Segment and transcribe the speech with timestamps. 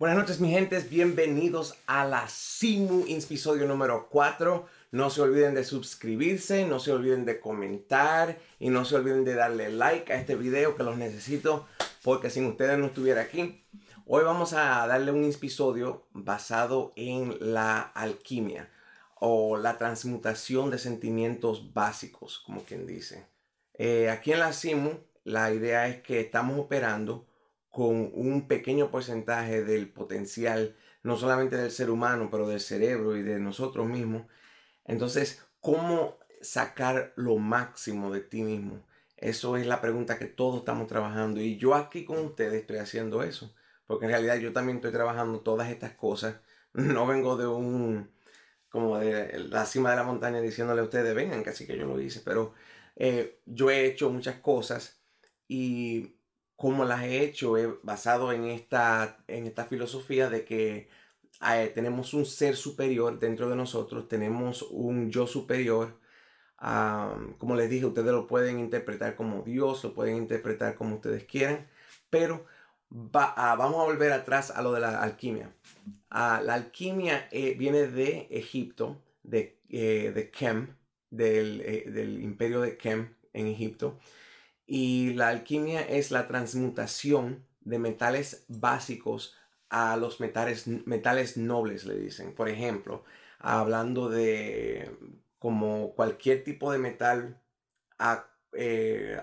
[0.00, 0.80] Buenas noches, mi gente.
[0.80, 4.66] Bienvenidos a la Simu episodio número 4.
[4.92, 9.34] No se olviden de suscribirse, no se olviden de comentar y no se olviden de
[9.34, 11.66] darle like a este video que los necesito
[12.02, 13.62] porque sin ustedes no estuviera aquí.
[14.06, 18.70] Hoy vamos a darle un episodio basado en la alquimia
[19.16, 23.29] o la transmutación de sentimientos básicos, como quien dice.
[23.82, 24.90] Eh, aquí en la Simu,
[25.24, 27.26] la idea es que estamos operando
[27.70, 33.22] con un pequeño porcentaje del potencial, no solamente del ser humano, pero del cerebro y
[33.22, 34.26] de nosotros mismos.
[34.84, 38.86] Entonces, ¿cómo sacar lo máximo de ti mismo?
[39.16, 43.22] Eso es la pregunta que todos estamos trabajando y yo aquí con ustedes estoy haciendo
[43.22, 43.54] eso,
[43.86, 46.36] porque en realidad yo también estoy trabajando todas estas cosas.
[46.74, 48.10] No vengo de un,
[48.68, 51.98] como de la cima de la montaña diciéndole a ustedes, vengan, casi que yo lo
[51.98, 52.52] hice, pero
[52.96, 55.02] eh, yo he hecho muchas cosas
[55.48, 56.16] y
[56.56, 60.88] como las he hecho, he basado en esta, en esta filosofía de que
[61.48, 65.98] eh, tenemos un ser superior dentro de nosotros, tenemos un yo superior.
[67.38, 71.66] como les dije, ustedes lo pueden interpretar como Dios, lo pueden interpretar como ustedes quieran,
[72.10, 72.44] pero
[73.14, 75.54] ah, vamos a volver atrás a lo de la alquimia.
[76.10, 80.76] Ah, la alquimia eh, viene de Egipto, de, eh, de Kem,
[81.10, 81.58] del,
[81.92, 83.98] del imperio de Kem en Egipto.
[84.66, 89.36] Y la alquimia es la transmutación de metales básicos
[89.68, 92.34] a los metales, metales nobles, le dicen.
[92.34, 93.04] Por ejemplo,
[93.38, 94.90] hablando de
[95.38, 97.40] como cualquier tipo de metal
[97.98, 99.20] a eh,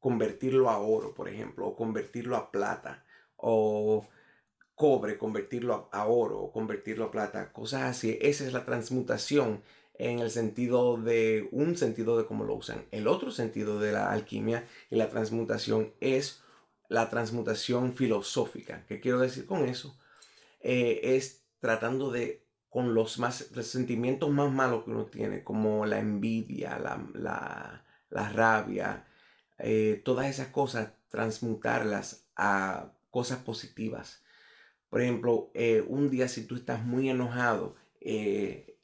[0.00, 3.04] convertirlo a oro, por ejemplo, o convertirlo a plata,
[3.36, 4.06] o
[4.74, 8.18] cobre, convertirlo a, a oro, o convertirlo a plata, cosas así.
[8.20, 9.62] Esa es la transmutación
[9.98, 12.84] en el sentido de un sentido de cómo lo usan.
[12.90, 16.42] El otro sentido de la alquimia y la transmutación es
[16.88, 18.84] la transmutación filosófica.
[18.86, 19.98] ¿Qué quiero decir con eso?
[20.60, 25.98] Eh, es tratando de con los más sentimientos más malos que uno tiene, como la
[25.98, 29.06] envidia, la, rabia,
[29.58, 34.22] eh, todas esas cosas, transmutarlas a cosas positivas.
[34.90, 37.76] Por ejemplo, eh, un día si tú estás muy enojado,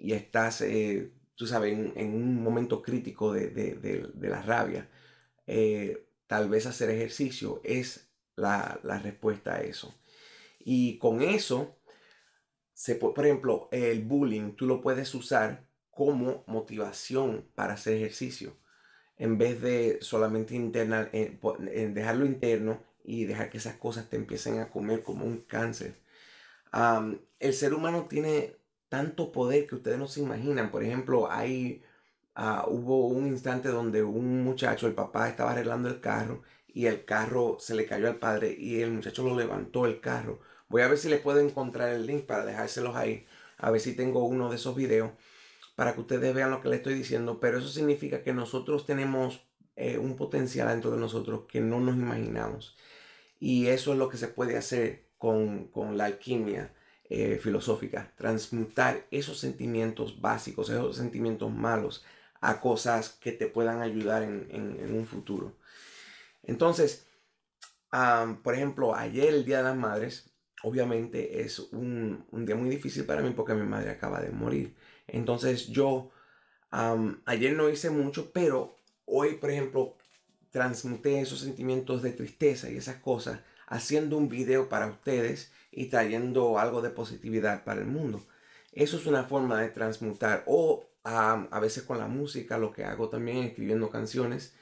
[0.00, 4.88] y estás, eh, tú sabes, en, un momento crítico de, la rabia,
[5.46, 9.94] eh, tal vez hacer ejercicio es la, respuesta a eso.
[10.58, 11.78] Y con eso,
[12.72, 18.56] se, por ejemplo, el bullying, tú lo puedes usar como motivación para hacer ejercicio.
[19.18, 21.38] En vez de solamente interna, eh,
[21.92, 26.00] dejarlo interno y dejar que esas cosas te empiecen a comer como un cáncer.
[27.38, 28.59] el ser humano tiene
[28.90, 30.70] tanto poder que ustedes no se imaginan.
[30.70, 31.82] Por ejemplo, hay,
[32.34, 37.04] ah, hubo un instante donde un muchacho, el papá estaba arreglando el carro y el
[37.06, 40.40] carro se le cayó al padre y el muchacho lo levantó el carro.
[40.68, 43.26] Voy a ver si les puedo encontrar el link para dejárselos ahí.
[43.58, 45.12] A ver si tengo uno de esos videos
[45.76, 47.40] para que ustedes vean lo que les estoy diciendo.
[47.40, 49.46] Pero eso significa que nosotros tenemos
[49.76, 52.76] eh, un potencial dentro de nosotros que no nos imaginamos.
[53.38, 56.74] Y eso es lo que se puede hacer con, con la alquimia
[57.12, 62.04] eh, filosófica, transmutar esos sentimientos básicos, esos sentimientos malos
[62.40, 65.56] a cosas que te puedan ayudar en, un futuro.
[66.44, 67.08] Entonces,
[67.90, 70.32] por ejemplo, ayer el Día de las Madres,
[70.62, 74.76] obviamente es un, día muy difícil para mí porque mi madre acaba de morir.
[75.08, 76.12] Entonces yo
[76.70, 79.96] ayer no hice mucho, pero hoy, por ejemplo,
[80.50, 83.40] transmuté esos sentimientos de tristeza y esas cosas
[83.70, 88.22] haciendo un video para ustedes y trayendo algo de positividad para el mundo.
[88.72, 93.08] Eso es una forma de transmutar o a veces con la música, lo que hago
[93.08, 94.52] también escribiendo canciones.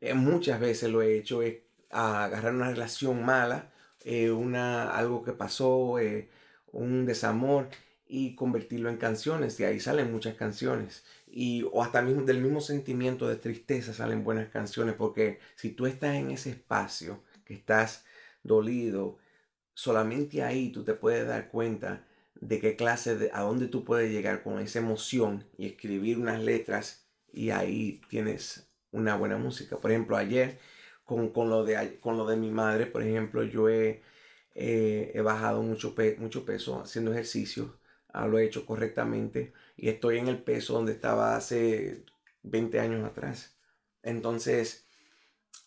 [0.00, 1.56] Eh, muchas veces lo he hecho es
[1.90, 3.72] agarrar una relación mala,
[4.04, 6.28] eh, una, algo que pasó, eh,
[6.72, 7.68] un desamor
[8.08, 9.58] y convertirlo en canciones.
[9.58, 11.04] Y ahí salen muchas canciones.
[11.28, 14.94] Y, o hasta mismo, del mismo sentimiento de tristeza salen buenas canciones.
[14.96, 18.04] Porque si tú estás en ese espacio, que estás
[18.46, 19.18] dolido,
[19.74, 22.06] solamente ahí tú te puedes dar cuenta
[22.40, 26.40] de qué clase de, a dónde tú puedes llegar con esa emoción y escribir unas
[26.42, 29.78] letras y ahí tienes una buena música.
[29.78, 30.58] Por ejemplo, ayer
[31.04, 34.02] con, lo, de, con lo de mi madre, por ejemplo, yo he,
[34.54, 37.78] he bajado mucho, mucho peso haciendo ejercicio,
[38.08, 42.04] ah, lo he hecho correctamente y estoy en el peso donde estaba hace
[42.42, 43.56] 20 años atrás.
[44.02, 44.85] Entonces,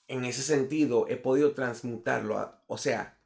[0.08, 3.20] en ese sentido, he podido transmutarlo, o sea,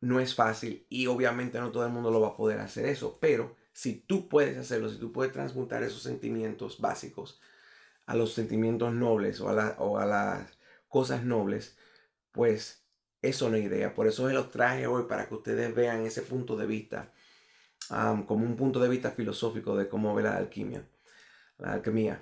[0.00, 3.18] no es fácil y obviamente no todo el mundo lo va a poder hacer eso,
[3.20, 7.40] pero si tú puedes hacerlo, si tú puedes transmutar esos sentimientos básicos
[8.06, 11.76] a los sentimientos nobles o a, las cosas nobles,
[12.32, 12.84] pues
[13.22, 13.94] eso no es idea.
[13.94, 17.12] Por eso se los traje hoy para que ustedes vean ese punto de vista,
[18.26, 20.86] como un punto de vista filosófico de cómo ve la alquimia,
[21.58, 22.20] la alquimia.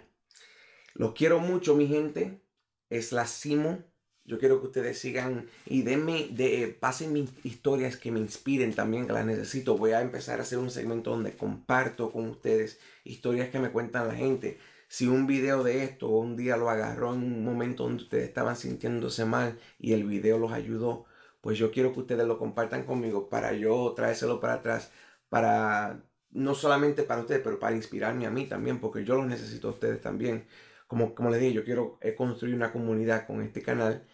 [0.94, 2.42] Los quiero mucho, mi gente.
[2.90, 3.78] Es la Simo.
[4.24, 9.06] Yo quiero que ustedes sigan y denme, de, pasen mis historias que me inspiren también,
[9.06, 9.78] que las necesito.
[9.78, 14.08] Voy a empezar a hacer un segmento donde comparto con ustedes historias que me cuentan
[14.08, 14.58] la gente.
[14.88, 18.56] Si un video de esto un día lo agarró en un momento donde ustedes estaban
[18.56, 21.06] sintiéndose mal y el video los ayudó,
[21.40, 24.92] pues yo quiero que ustedes lo compartan conmigo para yo traérselo para atrás,
[25.28, 29.68] para no solamente para ustedes, pero para inspirarme a mí también, porque yo los necesito
[29.68, 30.46] a ustedes también.
[30.90, 34.04] Como, como les dije, yo quiero eh, construir una comunidad con este canal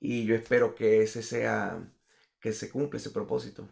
[0.00, 1.88] y yo espero que ese sea,
[2.40, 3.68] que se cumpla ese propósito.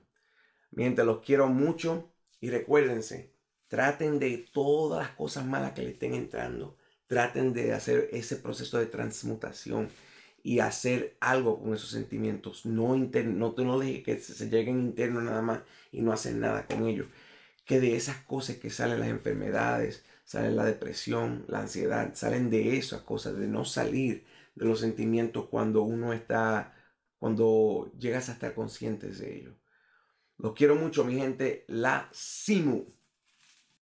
[0.70, 3.35] Mientras los quiero mucho y recuérdense,
[3.67, 6.76] traten de todas las cosas malas que le estén entrando,
[7.09, 9.88] traten de hacer ese proceso de transmutación
[10.44, 12.65] y hacer algo con esos sentimientos.
[12.65, 16.87] No, no, no dejes que se, lleguen internos nada más y no hacen nada con
[16.87, 17.08] ellos.
[17.65, 22.79] Que de esas cosas que salen las enfermedades, salen la depresión, la ansiedad, salen de
[22.79, 24.25] esas cosas, de no salir
[24.55, 26.75] de los sentimientos cuando uno está,
[27.19, 29.55] cuando llegas a estar conscientes de ello.
[30.38, 31.67] Los quiero mucho, mi gente.
[31.69, 32.87] La Simu.